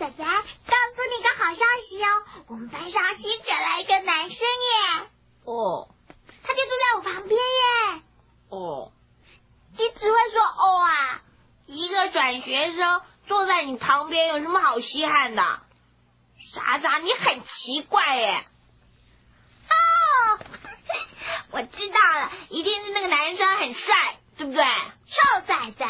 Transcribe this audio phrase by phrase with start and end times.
[0.00, 2.08] 仔仔，告诉你个好消息哦，
[2.48, 5.10] 我们班上新转来一个男生耶。
[5.44, 5.88] 哦。
[6.42, 8.02] 他就坐在我旁边耶。
[8.48, 8.92] 哦。
[9.76, 11.20] 你只会说哦啊？
[11.66, 15.42] 一个转学生坐在你旁边有什么好稀罕的？
[16.54, 18.46] 莎莎，你很奇怪耶。
[19.68, 20.40] 哦，
[21.52, 24.64] 我知道了，一定是那个男生很帅，对不对？
[24.64, 25.86] 臭仔仔，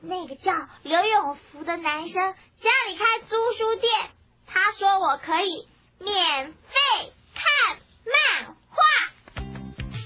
[0.00, 2.34] 那个叫刘永福的男生
[2.64, 3.92] 家里开租书店，
[4.46, 7.76] 他说我可以免费看
[8.06, 8.82] 漫画，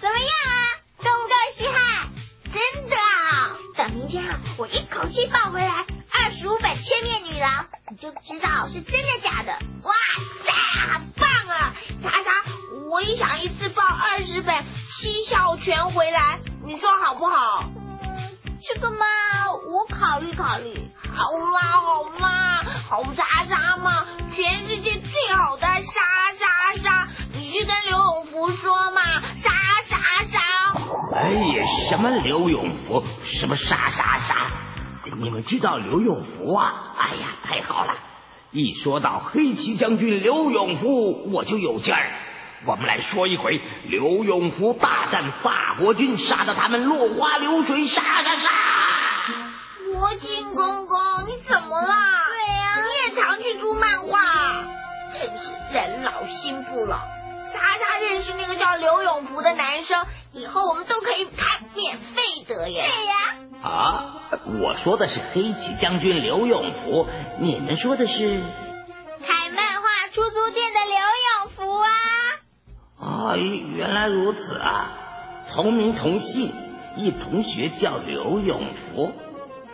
[0.01, 0.75] 怎么样啊？
[0.97, 2.09] 够不够稀罕？
[2.53, 3.57] 真的啊！
[3.77, 9.53] 等明天啊，我一口气抱回来二十五本《千面女郎》，你就知道是真的假的。
[9.85, 9.95] 哇
[10.45, 10.53] 塞，
[10.93, 11.77] 很棒啊！
[12.03, 12.33] 莎莎，
[12.91, 14.57] 我也想一次抱二十本
[15.01, 17.71] 《七笑拳》回来，你说好不好？
[18.75, 19.07] 这个嘛，
[19.67, 20.91] 我考虑考虑。
[21.03, 24.05] 好啦好啦，好莎莎嘛，
[24.35, 26.03] 全世界最好的莎
[26.39, 29.01] 莎莎，你去跟刘永福说嘛，
[29.37, 29.51] 莎
[29.87, 29.97] 莎
[30.31, 30.39] 莎。
[31.17, 34.35] 哎呀，什么刘永福，什么莎莎莎？
[35.17, 36.93] 你们知道刘永福啊？
[36.99, 37.95] 哎呀，太好了！
[38.51, 42.13] 一说到黑旗将军刘永福，我就有劲儿。
[42.67, 48.51] 我们来说一回刘永福大战法国军，杀得他们落花流水，杀杀杀！
[49.95, 51.95] 魔镜公公，你怎么了？
[52.29, 54.19] 对呀，你也常去租漫画，
[55.13, 56.99] 真是人老心不老。
[57.53, 62.83] 莎莎认识那个叫刘永福的男生，以后我们都可以看免费的耶。
[62.83, 63.15] 对呀。
[63.63, 64.15] 啊，
[64.61, 67.07] 我说的是黑旗将军刘永福，
[67.39, 68.41] 你们说的是
[73.29, 74.91] 啊，原来如此啊，
[75.53, 76.51] 同名同姓，
[76.97, 79.13] 一同学叫刘永福。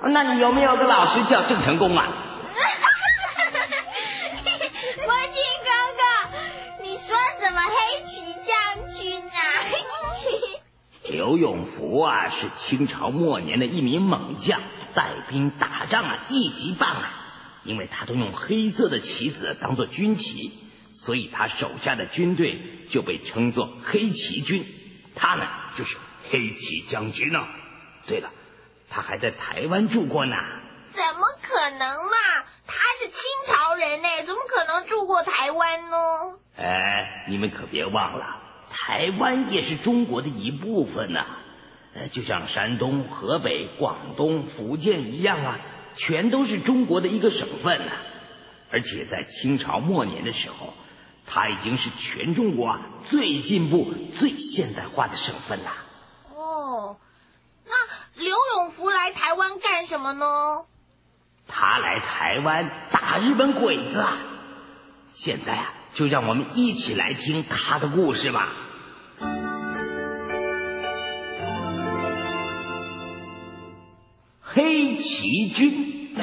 [0.03, 2.09] 那你有没有个老师叫郑成功啊？
[5.07, 6.03] 魔镜哥哥，
[6.83, 9.39] 你说什么黑旗将军啊？
[11.09, 14.61] 刘永福啊，是清朝末年的一名猛将，
[14.95, 17.11] 带兵打仗啊，一级棒啊！
[17.65, 20.53] 因为他都用黑色的旗子当做军旗，
[21.05, 24.65] 所以他手下的军队就被称作黑旗军。
[25.15, 25.97] 他呢，就是
[26.31, 27.39] 黑旗将军呢。
[28.07, 28.31] 对了，
[28.91, 30.35] 他还在台湾住过呢。
[30.93, 32.17] 怎么可能嘛？
[32.67, 35.97] 他是清朝人呢，怎么可能住过台湾呢？
[36.57, 38.41] 哎，你们可别忘了。
[38.71, 41.27] 台湾也是中国的一部分呐，
[41.95, 45.61] 呃，就像山东、河北、广东、福建一样啊，
[45.97, 47.93] 全都是中国的一个省份呐。
[48.71, 50.75] 而且在清朝末年的时候，
[51.27, 55.73] 它已经是全中国啊最进步、最现代化的省份了。
[56.35, 56.97] 哦，
[57.67, 60.65] 那刘永福来台湾干什么呢？
[61.47, 64.17] 他来台湾打日本鬼子啊！
[65.15, 68.49] 现在啊，就让我们一起来听他的故事吧。
[74.41, 76.17] 黑旗军，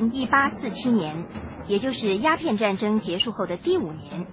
[0.00, 1.26] 元一八四七年，
[1.66, 4.26] 也就是鸦片战争结束后的第五年，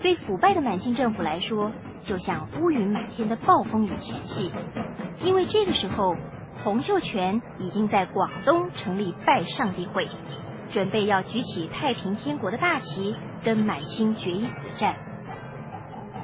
[0.00, 1.70] 对腐败的满清政府来说，
[2.04, 4.52] 就像乌云满天的暴风雨前夕，
[5.20, 6.16] 因为这个时候。
[6.64, 10.06] 洪秀全已经在广东成立拜上帝会，
[10.72, 14.94] 准备要举起太平天国的大旗，跟满清决一死战。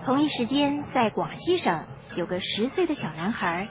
[0.05, 1.83] 同一时间，在广西省
[2.15, 3.69] 有个十岁的小男孩，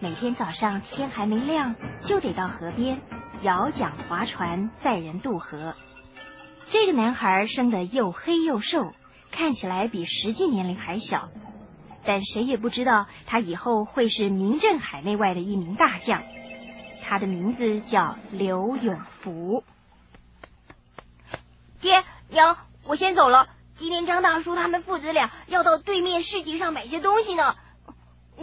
[0.00, 2.98] 每天早上天还没亮，就得到河边
[3.42, 5.74] 摇桨划船载人渡河。
[6.70, 8.92] 这个男孩生得又黑又瘦，
[9.30, 11.28] 看起来比实际年龄还小。
[12.04, 16.22] 但谁也不知道他以后会是名震海内外的一名大将，
[17.04, 19.64] 他的名字叫刘永福。
[21.80, 22.56] 爹娘，
[22.86, 23.48] 我先走了。
[23.76, 27.54] 今天张大叔他们父子俩要到对面市集上买些东西呢，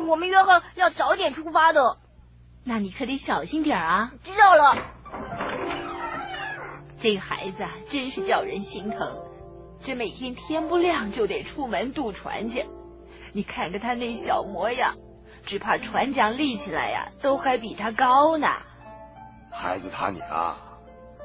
[0.07, 1.97] 我们约好要早点出发的。
[2.65, 4.12] 那你可得小心点啊！
[4.24, 4.75] 知道了。
[6.98, 9.18] 这个孩子啊，真是叫人心疼，
[9.81, 12.65] 这每天天不亮就得出门渡船去。
[13.33, 14.95] 你看着他那小模样，
[15.45, 18.48] 只怕船桨立起来呀，都还比他高呢。
[19.51, 20.56] 孩子他娘，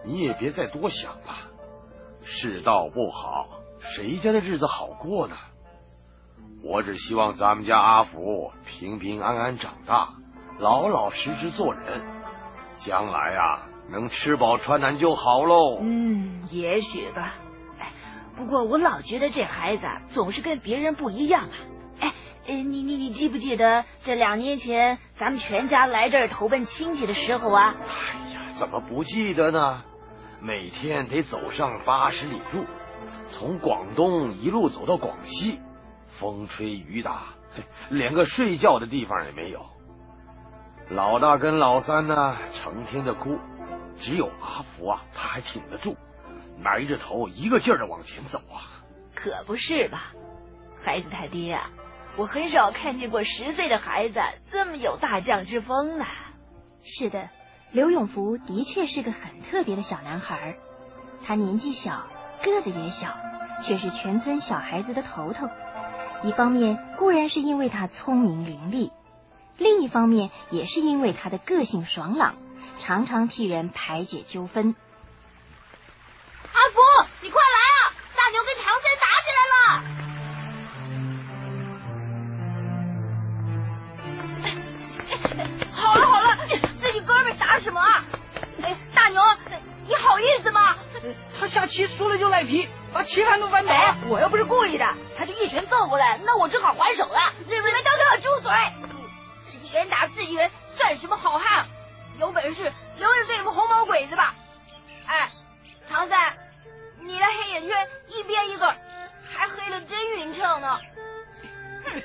[0.05, 1.37] 你也别再多想了。
[2.25, 3.47] 世道不好，
[3.81, 5.37] 谁家的日子好过呢？
[6.65, 10.09] 我只希望咱们家阿福平平安安长大，
[10.59, 12.03] 老老实实做人，
[12.85, 15.79] 将来啊能吃饱穿暖就好喽。
[15.81, 17.35] 嗯，也许吧。
[18.37, 21.57] 不过我老觉得这孩子总是跟别人不一样啊。
[22.01, 22.13] 哎，
[22.47, 27.75] 你你你记不记得这两年前咱们全家来这儿投奔亲戚的时候啊？
[27.87, 29.83] 哎呀，怎么不记得呢？
[30.41, 32.65] 每天得走上八十里路，
[33.31, 35.61] 从广东一路走到广西，
[36.19, 37.25] 风吹雨打，
[37.91, 39.67] 连个睡觉的地方也没有。
[40.91, 43.39] 老大跟老三呢，成天的哭，
[44.01, 45.97] 只有阿福啊，他还挺得住。
[46.59, 48.83] 埋着头，一个劲儿的往前走啊！
[49.15, 50.13] 可不是吧，
[50.83, 51.69] 孩子他爹啊，
[52.17, 54.19] 我很少看见过十岁的孩子
[54.51, 56.07] 这么有大将之风呢。
[56.83, 57.29] 是的，
[57.71, 60.57] 刘永福的确是个很特别的小男孩。
[61.25, 62.07] 他年纪小，
[62.43, 63.15] 个子也小，
[63.67, 65.47] 却是全村小孩子的头头。
[66.23, 68.91] 一方面固然是因为他聪明伶俐，
[69.59, 72.37] 另一方面也是因为他的个性爽朗，
[72.81, 74.77] 常常替人排解纠纷。
[76.53, 76.81] 阿福，
[77.21, 77.93] 你快来啊！
[78.17, 79.59] 大牛跟唐三打起来了。
[85.73, 86.37] 好 了好了，
[86.81, 88.05] 自己哥们打什么啊？
[88.63, 89.21] 哎，大牛，
[89.89, 90.77] 你好意思吗？
[91.39, 93.73] 他下棋输了就赖皮，把棋盘都翻倒。
[94.09, 94.85] 我又不是故意的，
[95.17, 97.33] 他就一拳揍过来，那我正好还手了。
[100.29, 101.67] 己人算什么好汉？
[102.21, 104.35] 有本事留着对付红毛鬼子吧！
[105.07, 105.31] 哎。
[105.91, 106.37] 唐三，
[107.01, 108.67] 你的黑眼圈一边一个，
[109.33, 110.79] 还黑的真匀称呢。
[111.83, 112.03] 哼，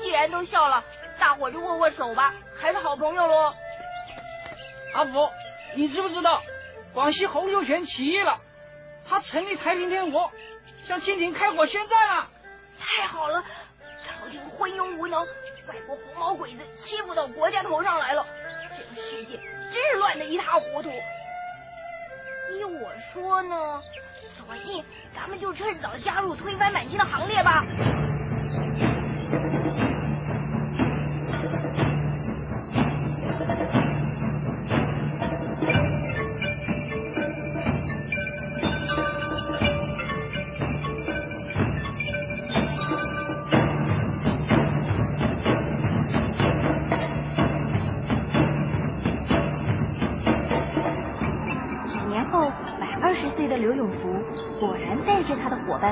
[0.00, 0.84] 既然都笑了，
[1.18, 3.52] 大伙就握握手吧，还是好朋友喽。
[4.94, 5.28] 阿福，
[5.74, 6.40] 你知不知道
[6.94, 8.38] 广西洪秀全起义了？
[9.08, 10.30] 他成立太平天国，
[10.86, 12.28] 向清廷开火宣战了。
[12.78, 13.42] 太好了，
[14.06, 15.26] 朝廷昏庸无能，
[15.68, 18.24] 外国红毛鬼子欺负到国家头上来了，
[18.76, 19.36] 这个世界
[19.72, 20.90] 真是乱的一塌糊涂。
[22.52, 23.82] 依我说呢，
[24.36, 24.84] 索性
[25.14, 27.64] 咱们就趁早加入推翻满清的行列吧。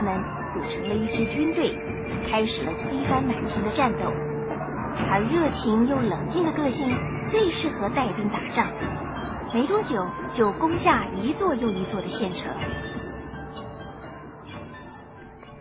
[0.05, 0.23] 们
[0.53, 1.75] 组成了一支军队，
[2.31, 4.13] 开始了推翻满清的战斗。
[5.11, 6.95] 而热情又冷静的个性
[7.31, 8.71] 最适合带兵打仗，
[9.53, 10.07] 没多久
[10.37, 12.55] 就攻下一座又一座的县城。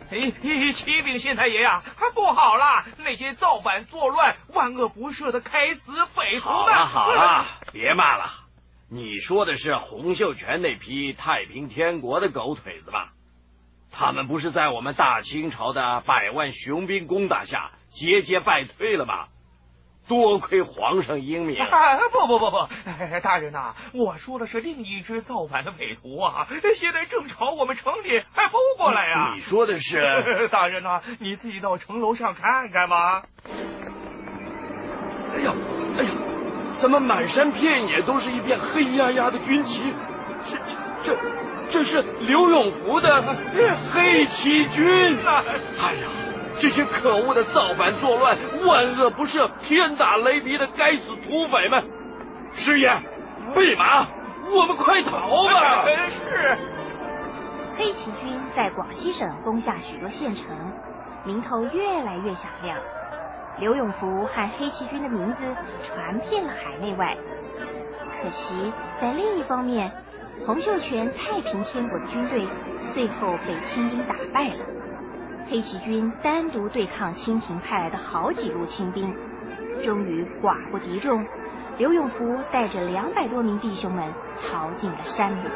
[0.10, 1.82] 嘿嘿，启禀县太爷呀，
[2.14, 2.86] 不好了！
[3.00, 6.50] 那些造反作乱、万恶不赦的开死匪徒们！
[6.50, 8.26] 好了好了，别骂了。
[8.92, 13.10] 你说的是洪秀全那批太平天国的狗腿子吧？
[13.96, 19.28] 他们不是在我们大清朝的百万雄兵攻打下节节败退了吗？
[20.06, 21.58] 多亏皇上英明！
[21.62, 22.68] 啊不不不不，
[23.24, 26.46] 大人呐，我说的是另一支造反的匪徒啊，
[26.76, 29.32] 现在正朝我们城里还扑过来呀！
[29.36, 30.02] 你说的是
[30.52, 33.24] 大人呐，你自己到城楼上看看吧。
[35.34, 35.54] 哎呀，
[35.98, 36.12] 哎呀！
[36.82, 39.94] 怎么满山遍野都是一片黑压压的军旗？
[40.50, 41.16] 这这这
[41.72, 43.22] 这是刘永福的
[43.92, 45.18] 黑旗军！
[45.26, 46.08] 哎呀，
[46.60, 51.84] 这些可恶的造反作乱、万恶不赦、天打雷劈的该死土匪们！
[52.54, 52.90] 师爷，
[53.56, 54.06] 备马，
[54.56, 55.86] 我们快逃吧！
[56.30, 56.58] 是。
[57.76, 60.46] 黑旗军在广西省攻下许多县城，
[61.26, 62.78] 名头越来越响亮。
[63.58, 65.38] 刘永福和黑旗军的名字
[65.88, 67.18] 传遍了海内外。
[68.22, 69.92] 可惜，在另一方面，
[70.46, 72.48] 洪秀全太平天国的军队
[72.94, 74.66] 最后被清兵打败了。
[75.50, 79.14] 黑旗军单独对抗清廷派来的好几路清兵，
[79.84, 81.26] 终于寡不敌众。
[81.78, 84.06] 刘永福带着两百多名弟兄们
[84.42, 85.48] 逃进了山里。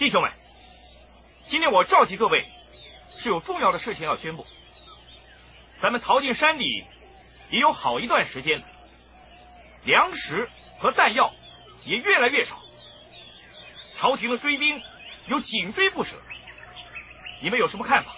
[0.00, 0.32] 弟兄们，
[1.50, 2.46] 今天我召集各位，
[3.18, 4.46] 是有重要的事情要宣布。
[5.82, 6.84] 咱们逃进山里
[7.50, 8.64] 也有好一段时间了，
[9.84, 11.30] 粮食和弹药
[11.84, 12.56] 也越来越少，
[13.98, 14.80] 朝廷的追兵
[15.26, 16.12] 有紧追不舍。
[17.42, 18.12] 你们有什么看法？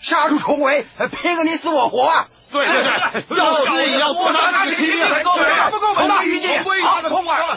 [0.00, 0.86] 杀出重围，
[1.20, 2.28] 拼个你死我活啊！
[2.52, 5.32] 对对对，要死也要多杀几个，不够，
[5.72, 7.00] 不够，同归于尽，好，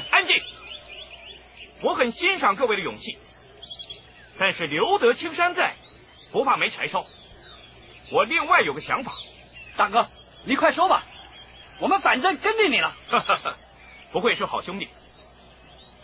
[0.10, 0.42] 安静。
[1.82, 3.18] 我很欣赏各位的勇气，
[4.38, 5.74] 但是留得青山在，
[6.32, 7.06] 不怕没柴烧。
[8.12, 9.14] 我另外有个想法，
[9.78, 10.08] 大哥，
[10.46, 11.04] 你快说吧，
[11.80, 12.96] 我们反正跟着你了。
[14.12, 14.88] 不愧是好兄弟。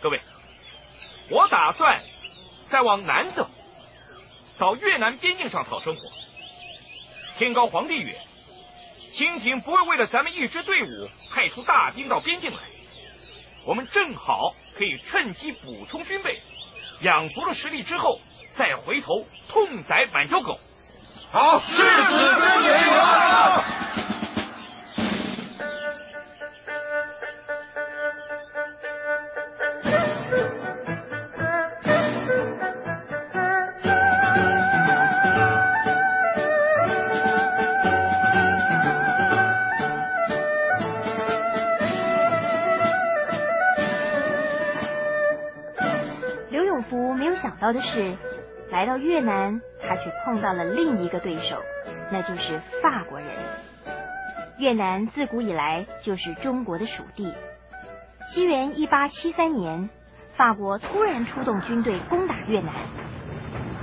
[0.00, 0.20] 各位，
[1.30, 2.02] 我打算
[2.70, 3.48] 再往南走，
[4.58, 6.02] 到越南边境上讨生活。
[7.38, 8.16] 天高皇帝远，
[9.14, 12.58] 清廷不会为了咱们一支队伍派出大兵到边境来，
[13.64, 16.40] 我们正好可以趁机补充军备，
[17.00, 18.20] 养足了实力之后，
[18.56, 20.56] 再回头痛宰满洲狗。
[21.32, 22.70] 好，誓死追随
[47.48, 48.14] 想到的是，
[48.70, 51.56] 来到越南，他却碰到了另一个对手，
[52.12, 53.28] 那就是法国人。
[54.58, 57.32] 越南自古以来就是中国的属地。
[58.26, 59.88] 西元一八七三年，
[60.36, 62.74] 法国突然出动军队攻打越南，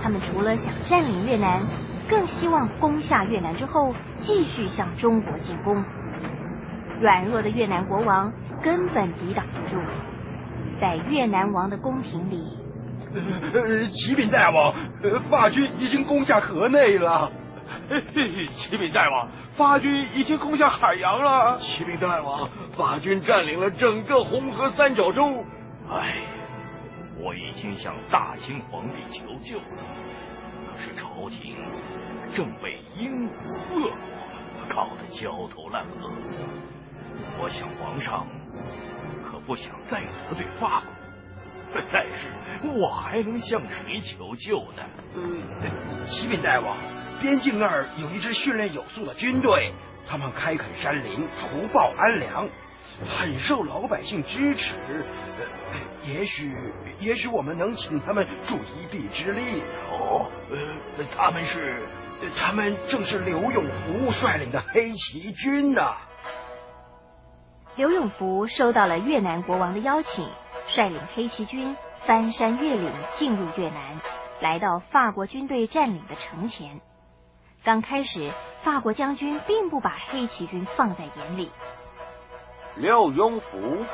[0.04, 1.64] 他们除了想占领越南，
[2.08, 5.84] 更希望攻下越南之后继续向中国进攻。
[7.02, 8.32] 软弱的越南国王
[8.64, 9.82] 根本抵挡不住，
[10.80, 12.60] 在越南王的宫廷里。
[13.14, 17.32] 呃，启禀大王，呃法军已经攻下河内了。
[18.56, 21.58] 启禀大王，法军已经攻下海洋了。
[21.60, 25.44] 启禀大王，法军占领了整个红河三角洲。
[25.90, 26.18] 哎，
[27.20, 29.66] 我已经向大清皇帝求救了，
[30.74, 31.58] 可是朝廷
[32.34, 33.36] 正被英国、
[33.76, 33.92] 俄国
[34.68, 36.12] 搞得焦头烂额。
[37.40, 38.26] 我想皇上
[39.24, 40.95] 可不想再得罪法国。
[41.92, 44.84] 但是我还能向谁求救呢？
[45.16, 46.78] 呃，启禀大王，
[47.20, 49.74] 边境那儿有一支训练有素的军队，
[50.08, 52.48] 他们开垦山林，除暴安良，
[53.06, 54.74] 很受老百姓支持。
[55.38, 56.56] 呃，也许，
[57.00, 59.62] 也许我们能请他们助一臂之力。
[59.92, 60.30] 哦，
[60.98, 61.84] 呃，他们是，
[62.38, 65.94] 他们正是刘永福率领的黑旗军呐、
[67.76, 70.26] 刘永福收到了越南国王的邀请。
[70.68, 73.80] 率领黑旗军翻山越岭进入越南，
[74.42, 76.82] 来到法国军队占领的城前。
[77.64, 78.32] 刚开始，
[78.64, 81.50] 法国将军并不把黑旗军放在眼里。
[82.76, 83.86] 刘永福，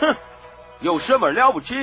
[0.00, 0.16] 哼，
[0.80, 1.74] 有什么了不起？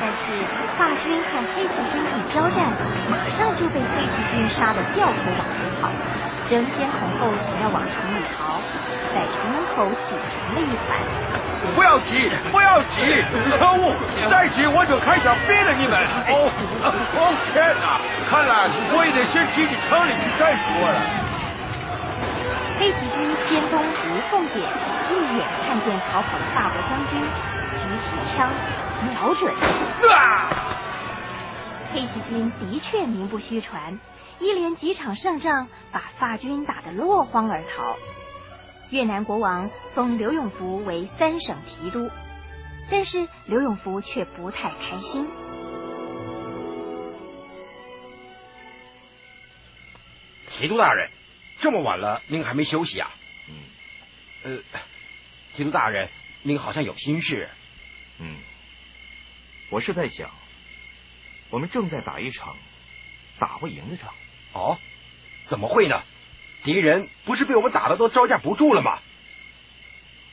[0.00, 0.44] 但是
[0.78, 2.70] 法军和黑旗军一交战，
[3.10, 5.90] 马上就被黑旗军杀得掉头往回跑，
[6.48, 8.56] 争先恐后想要往城里逃，
[9.12, 10.96] 在城门口挤成了一团。
[11.74, 13.22] 不要挤，不要挤！
[13.58, 13.94] 可恶，
[14.30, 16.00] 再挤我就开枪毙了你们！
[16.32, 16.48] 哦，
[17.16, 18.00] 哦天哪！
[18.30, 20.98] 看来我也得先挤进城里去再说了。
[22.80, 24.64] 黑骑兵先锋吴凤典
[25.10, 27.20] 一眼看见逃跑的法国将军，
[27.76, 28.48] 举起枪
[29.04, 29.52] 瞄准。
[29.52, 30.48] 啊！
[31.92, 33.98] 黑旗军的确名不虚传，
[34.38, 37.96] 一连几场胜仗把法军打得落荒而逃。
[38.90, 42.10] 越南国王封刘永福为三省提督，
[42.90, 45.26] 但是刘永福却不太开心。
[50.50, 51.10] 提督大人，
[51.60, 53.10] 这么晚了，您还没休息啊？
[53.48, 53.54] 嗯。
[54.44, 54.80] 呃，
[55.54, 56.08] 提督大人，
[56.42, 57.48] 您好像有心事。
[58.18, 58.36] 嗯。
[59.70, 60.30] 我是在想，
[61.50, 62.56] 我们正在打一场
[63.38, 64.12] 打不赢的仗。
[64.52, 64.78] 哦？
[65.46, 66.02] 怎么会呢？
[66.62, 68.98] 敌人不是被我们打的都招架不住了吗？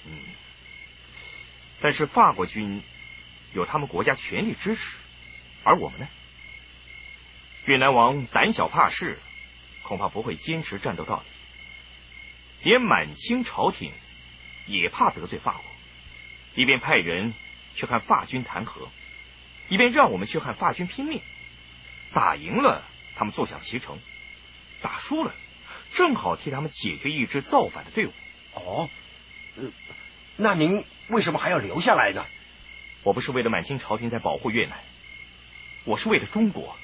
[0.05, 0.11] 嗯，
[1.81, 2.83] 但是法国军
[3.53, 4.81] 有他们国家全力支持，
[5.63, 6.07] 而我们呢？
[7.65, 9.17] 越南王胆小怕事，
[9.83, 11.25] 恐怕不会坚持战斗到底。
[12.63, 13.91] 连满清朝廷
[14.65, 15.63] 也怕得罪法国，
[16.55, 17.33] 一边派人
[17.75, 18.89] 去看法军谈和，
[19.69, 21.21] 一边让我们去和法军拼命。
[22.13, 22.83] 打赢了，
[23.15, 23.97] 他们坐享其成；
[24.81, 25.33] 打输了。
[25.93, 28.13] 正好替他们解决一支造反的队伍。
[28.53, 28.89] 哦，
[29.57, 29.71] 呃，
[30.37, 32.25] 那您为什么还要留下来呢？
[33.03, 34.77] 我不是为了满清朝廷在保护越南，
[35.83, 36.75] 我是为了中国。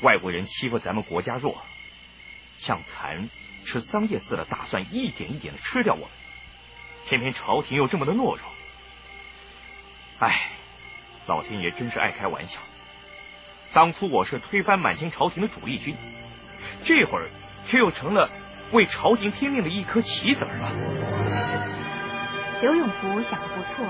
[0.00, 1.62] 外国人欺负咱们国家弱，
[2.60, 3.28] 像蚕
[3.66, 6.08] 吃桑叶似的，打算一点一点的吃掉我们。
[7.08, 8.40] 偏偏朝廷又这么的懦弱。
[10.18, 10.50] 唉，
[11.28, 12.58] 老天爷真是爱开玩笑。
[13.74, 15.94] 当初我是推翻满清朝廷的主力军。
[16.84, 17.28] 这会儿
[17.66, 18.30] 却又成了
[18.72, 20.72] 为朝廷拼命的一颗棋子了。
[22.62, 23.84] 刘永福想的不错，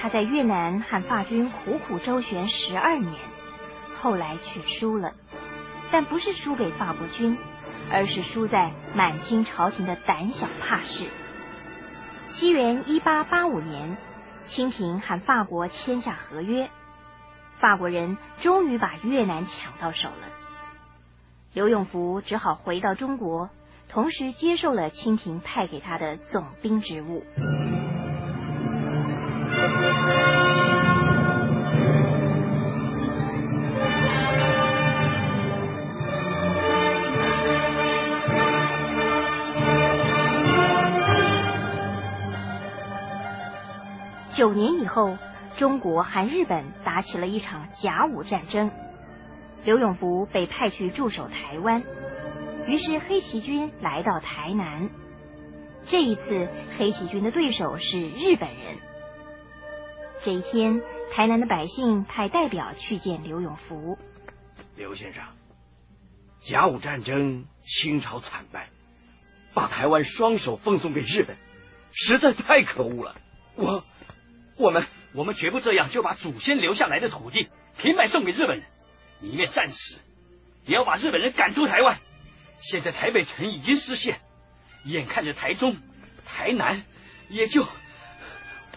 [0.00, 3.12] 他在越南和法军苦苦周旋十二年，
[4.00, 5.12] 后来却输了，
[5.92, 7.36] 但不是输给法国军，
[7.92, 11.08] 而是输在满清朝廷的胆小怕事。
[12.30, 13.96] 西元一八八五年，
[14.48, 16.70] 清廷和法国签下合约，
[17.60, 20.28] 法国人终于把越南抢到手了。
[21.52, 23.50] 刘永福只好回到中国，
[23.88, 27.24] 同时接受了清廷派给他的总兵职务。
[44.36, 45.16] 九年以后，
[45.58, 48.68] 中国和日本打起了一场甲午战争。
[49.64, 51.84] 刘永福被派去驻守台湾，
[52.66, 54.90] 于是黑旗军来到台南。
[55.86, 58.76] 这一次，黑旗军的对手是日本人。
[60.20, 63.96] 这一天，台南的百姓派代表去见刘永福。
[64.76, 65.22] 刘先生，
[66.40, 68.68] 甲午战争，清朝惨败，
[69.54, 71.36] 把台湾双手奉送给日本，
[71.92, 73.14] 实在太可恶了。
[73.54, 73.84] 我。
[74.56, 78.66] 我们我们绝不这样就把祖先留下来的土地平白送给日本人，
[79.20, 79.98] 宁愿战死，
[80.66, 81.98] 也要把日本人赶出台湾。
[82.60, 84.20] 现在台北城已经失陷，
[84.84, 85.76] 眼看着台中、
[86.24, 86.84] 台南
[87.28, 87.66] 也就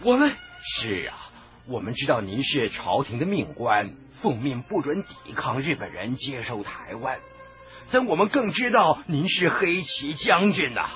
[0.02, 0.34] 我们
[0.80, 1.30] 是啊，
[1.66, 7.20] 我们知道您是朝廷的命官，奉命不准抵抗日本人接收台湾，
[7.92, 10.88] 但我们更知道您是黑旗将军呐，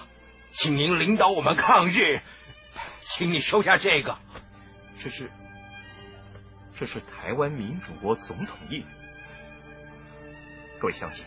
[0.54, 2.20] 请您领导我们抗日，
[3.10, 4.18] 请你收下这个。
[5.02, 5.28] 这是，
[6.78, 8.84] 这是台湾民主国总统印。
[10.78, 11.24] 各位乡亲，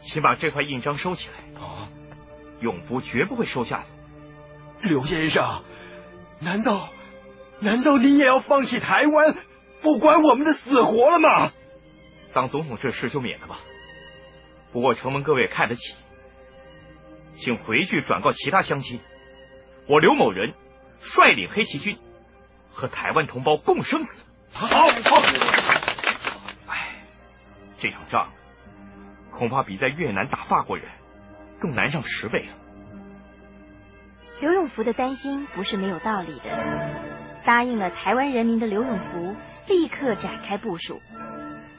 [0.00, 1.62] 请把这块印章收起来。
[1.62, 1.88] 啊，
[2.60, 4.88] 永福绝不会收下的。
[4.88, 5.62] 刘先生，
[6.40, 6.88] 难道
[7.60, 9.36] 难道你也要放弃台湾，
[9.80, 11.52] 不管我们的死活了吗？
[12.34, 13.60] 当总统这事就免了吧。
[14.72, 15.94] 不过承蒙各位看得起，
[17.36, 18.98] 请回去转告其他乡亲，
[19.86, 20.52] 我刘某人
[21.00, 21.96] 率领黑旗军。
[22.78, 24.24] 和台湾同胞共生死。
[24.52, 24.76] 好，好。
[26.68, 26.94] 哎，
[27.80, 28.28] 这场仗
[29.32, 30.86] 恐怕比在越南打法国人
[31.60, 32.52] 更难上十倍了。
[34.40, 37.04] 刘永福的担心不是没有道理的。
[37.44, 39.34] 答应了台湾人民的刘永福，
[39.66, 41.02] 立刻展开部署。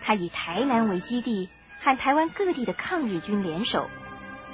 [0.01, 1.49] 他以台南为基地，
[1.81, 3.89] 和台湾各地的抗日军联手，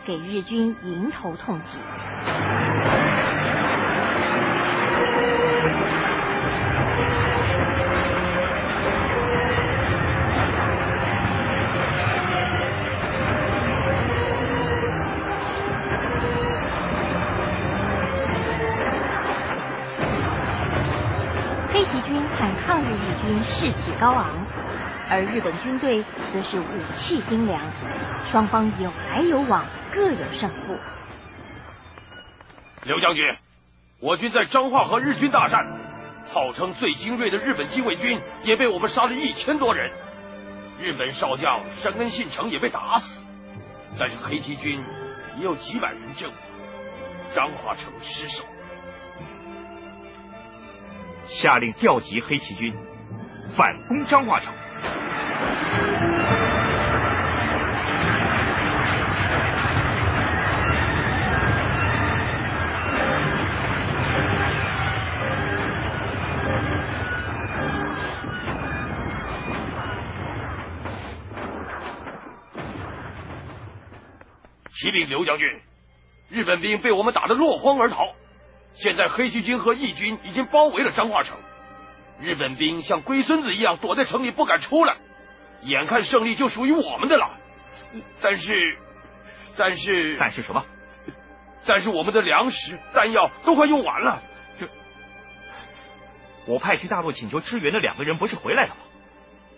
[0.06, 2.64] 给日军迎头痛击。
[23.65, 24.45] 士气高昂，
[25.10, 27.60] 而日本军队则是武器精良，
[28.32, 30.78] 双方有来有往，各有胜负。
[32.84, 33.25] 刘将军，
[33.99, 35.65] 我军在彰化和日军大战，
[36.32, 39.91] 号称最精锐的日本禁卫军也被我们杀了一千多人，
[40.80, 43.25] 日本少将山根信成也被打死，
[43.97, 44.80] 但是黑旗军
[45.38, 46.38] 也有几百人阵亡，
[47.34, 48.43] 彰化城失守。
[51.25, 52.71] 下令调集黑旗军。
[53.56, 54.54] 反攻彰化城。
[74.78, 75.48] 启禀刘将军，
[76.30, 78.04] 日本兵被我们打得落荒而逃，
[78.74, 81.38] 现在黑旗军和义军已经包围了彰化城。
[82.19, 84.97] 日本兵像龟孙子一样躲在城里不敢出来，
[85.62, 87.38] 眼看胜利就属于我们的了。
[88.21, 88.78] 但是，
[89.58, 90.65] 但是，但是什么？
[91.65, 94.21] 但是我们的粮食、弹药都快用完了。
[94.60, 94.67] 这，
[96.45, 98.82] 我派去大陆请求支援的两个人不是回来了吗？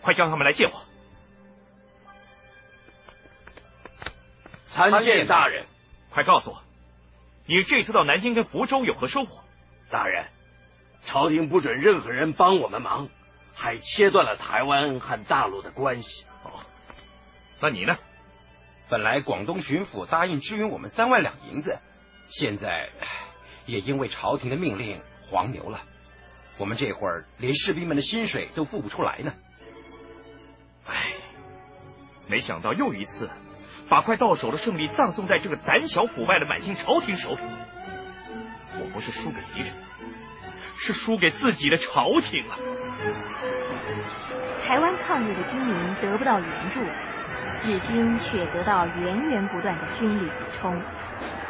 [0.02, 0.86] 快叫他们来见我。
[4.70, 5.66] 参见大人，
[6.12, 6.62] 快告诉我，
[7.46, 9.44] 你这次到南京跟福州有何收获？
[9.90, 10.28] 大人。
[11.08, 13.08] 朝廷不准任何人帮我们忙，
[13.56, 16.26] 还切断了台湾和大陆的关系。
[16.44, 16.52] 哦，
[17.62, 17.98] 那你呢？
[18.90, 21.80] 本来广东巡抚答应支援我们三万两银子，
[22.30, 22.90] 现在
[23.66, 25.80] 也因为朝廷的命令黄牛了。
[26.58, 29.34] 我们这会儿连士兵们的薪水都付不出来呢。
[30.88, 31.14] 唉，
[32.28, 33.30] 没想到又一次
[33.90, 37.42] 把快到手的胜利葬送在这个胆小腐败的满清朝廷手里。
[38.80, 39.74] 我不是输给敌人。
[40.78, 42.56] 是输给自己的朝廷啊！
[44.66, 46.82] 台湾抗日的军民得不到援助，
[47.68, 50.80] 日军却得到源源不断的军力补充，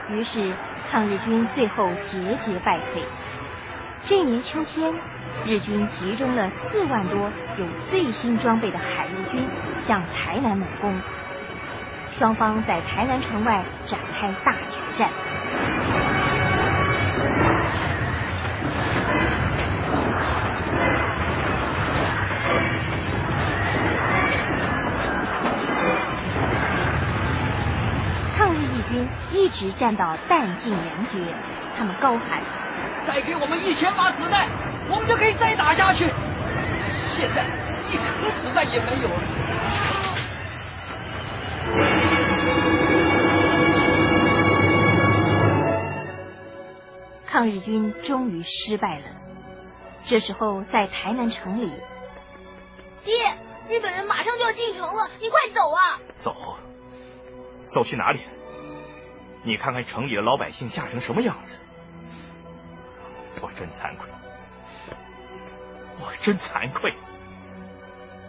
[0.09, 0.53] 于是
[0.89, 3.03] 抗日军最后节节败退。
[4.03, 4.93] 这年秋天，
[5.45, 9.47] 日军集中了四万多有最新装备的海陆军
[9.85, 10.93] 向台南猛攻，
[12.19, 15.09] 双方在台南城外展开大决战。
[29.31, 31.19] 一直战到弹尽粮绝，
[31.77, 32.41] 他们高喊。
[33.05, 34.47] 再给我们一千发子弹，
[34.89, 36.05] 我们就可以再打下去。
[37.15, 37.45] 现在
[37.89, 39.21] 一颗子弹也没有了。
[47.25, 49.05] 抗日军终于失败了。
[50.05, 51.69] 这时候，在台南城里，
[53.03, 53.13] 爹，
[53.69, 55.99] 日本人马上就要进城了，你快走啊！
[56.23, 56.57] 走，
[57.73, 58.21] 走去哪里？
[59.47, 61.53] 你看看城里的老百姓吓成什么样子。
[63.41, 64.10] 我真惭愧，
[66.01, 66.93] 我真惭愧。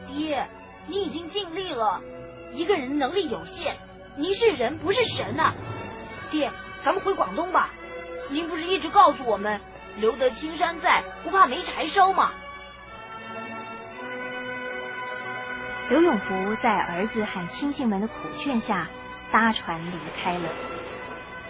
[0.07, 0.47] 爹，
[0.87, 2.01] 你已经尽力了。
[2.53, 3.75] 一个人能力有限，
[4.17, 5.53] 您是人不是神呐。
[6.31, 6.49] 爹，
[6.85, 7.71] 咱们回广东吧。
[8.31, 9.61] 您不是一直告诉我们，
[9.97, 12.31] 留得青山在，不怕没柴烧吗？
[15.91, 18.87] 刘永福在儿子和亲信们的苦劝下，
[19.33, 20.49] 搭船离开了。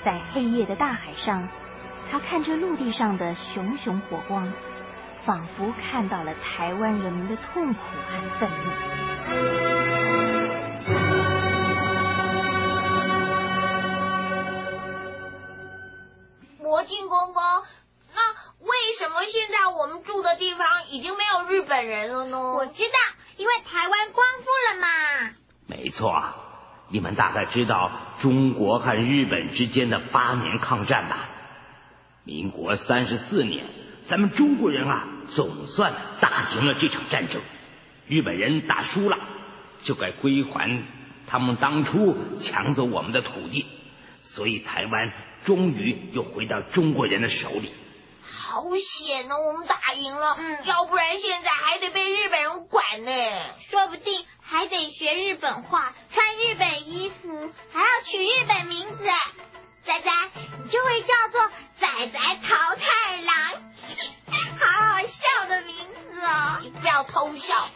[0.04, 1.48] 在黑夜的大海上。
[2.10, 4.50] 他看着陆地上的熊熊火光，
[5.26, 8.70] 仿佛看到了台湾人民的痛苦和愤怒。
[16.62, 17.42] 魔镜公公，
[18.14, 22.38] 那为什么现在我们住的地方已经没有日本人了呢？
[22.54, 22.98] 我知道，
[23.36, 24.86] 因为台湾光复了嘛。
[25.66, 26.10] 没错，
[26.90, 31.28] 你们大概知道中国和日本之间的八年抗战吧？
[32.24, 33.64] 民国三十四年，
[34.06, 37.40] 咱们中国人啊，总算打赢了这场战争。
[38.06, 39.18] 日本人打输了，
[39.82, 40.82] 就该归还
[41.26, 43.66] 他们当初抢走我们的土地，
[44.22, 45.12] 所以台湾
[45.44, 47.70] 终于又回到中国人的手里。
[48.50, 53.12] 好险呢，我们打赢了，嗯，要不然现在还得被日本人管呢，
[53.70, 59.04] 说不定还得学日本话，穿日本衣服，还要取日本名字。
[59.84, 60.10] 仔仔，
[60.64, 63.62] 你就会叫做仔仔桃太郎，
[64.58, 65.76] 好好笑的名
[66.10, 66.58] 字哦！
[66.62, 67.68] 你不要偷笑。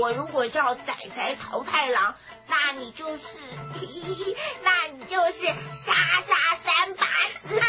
[0.00, 2.16] 我如果叫仔仔桃太郎，
[2.48, 3.22] 那你就是，
[4.62, 5.46] 那你就是
[5.84, 7.06] 莎莎三把
[7.48, 7.60] 子。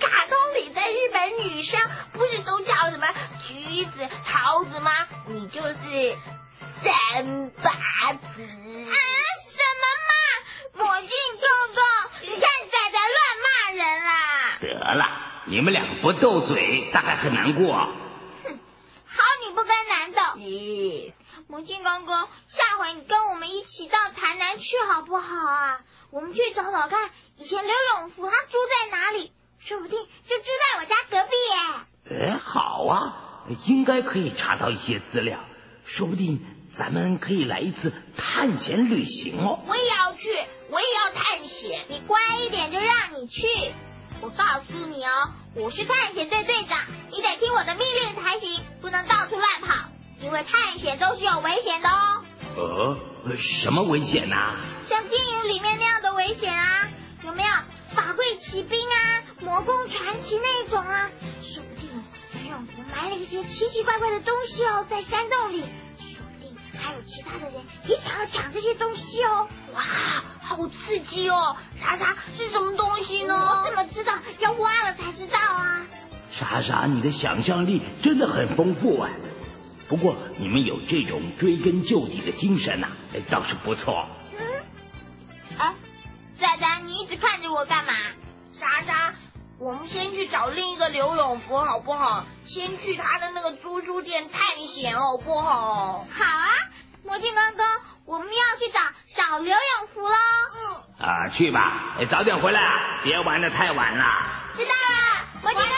[0.00, 1.80] 卡通里的日本女生
[2.12, 3.06] 不是都叫什么
[3.46, 4.90] 橘子、桃子吗？
[5.26, 6.16] 你就是
[6.82, 7.70] 三把
[8.12, 8.42] 子。
[8.42, 8.94] 啊，
[9.52, 10.14] 什么嘛？
[10.74, 11.82] 魔镜公公。
[12.22, 14.58] 你看仔仔乱骂人啦！
[14.60, 15.04] 得了，
[15.46, 17.74] 你们两个不斗嘴，大概很难过。
[18.44, 18.58] 哼，
[19.06, 20.20] 好你不跟男的。
[20.36, 21.12] 咦，
[21.48, 25.80] 魔镜公公，下回你跟我们一起到台南去好不好啊？
[26.10, 29.32] 我们去找找看，以前刘永福他住在哪里？
[29.64, 29.96] 说不定
[30.26, 31.32] 就住在我家隔壁
[32.16, 32.26] 耶。
[32.26, 35.38] 哎，好啊，应该可以查到一些资料，
[35.84, 36.44] 说不定
[36.76, 39.60] 咱们可以来一次探险旅行哦。
[39.68, 40.28] 我也要去。
[40.68, 43.46] 我也要探险，你乖一点就让你去。
[44.20, 46.78] 我告诉你哦，我是探险队队长，
[47.10, 52.24] 你得听我的命令才行，不能到处乱跑，因为探险都是有危险的哦。
[52.56, 54.56] 呃，什么危险呐？
[54.88, 56.88] 像电影里面那样的危险啊，
[57.24, 57.52] 有没有？
[57.94, 61.10] 法贵骑兵啊，魔宫传奇那种啊，
[61.42, 61.90] 说不定
[62.34, 65.64] 刘永福埋了一些奇奇怪怪的东西哦，在山洞里。
[65.98, 69.48] 说不定还有其他的人也想要抢这些东西哦！
[69.74, 69.82] 哇，
[70.40, 71.56] 好刺激哦！
[71.80, 73.34] 莎莎是什么东西呢？
[73.64, 74.14] 我怎么知道？
[74.38, 75.86] 要挖了才知道啊！
[76.30, 79.10] 莎莎，你的想象力真的很丰富啊！
[79.88, 82.88] 不过你们有这种追根究底的精神呐，
[83.28, 84.06] 倒是不错。
[84.38, 85.74] 嗯，啊，
[86.38, 87.92] 仔仔，你一直看着我干嘛？
[88.54, 89.14] 莎莎。
[89.62, 92.24] 我们先去找另一个刘永福好不好？
[92.46, 95.98] 先去他的那个租书店探险好不好？
[95.98, 96.50] 好啊，
[97.04, 97.62] 魔镜哥哥，
[98.04, 100.16] 我们要去找小刘永福喽。
[100.98, 102.60] 嗯，啊，去吧，早点回来，
[103.04, 104.04] 别玩的太晚了。
[104.56, 105.71] 知道了，魔镜。